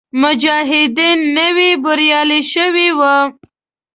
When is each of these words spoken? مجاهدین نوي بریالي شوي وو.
مجاهدین 0.21 1.19
نوي 1.37 1.69
بریالي 1.83 2.41
شوي 2.53 2.89
وو. 2.99 3.15